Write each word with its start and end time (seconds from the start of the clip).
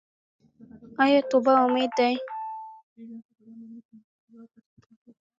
آیا 1.03 1.19
توبه 1.29 1.53
امید 1.63 1.91
دی؟ 1.97 2.13